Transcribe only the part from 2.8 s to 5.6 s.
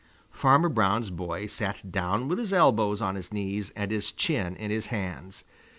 on his knees and his chin in his hands.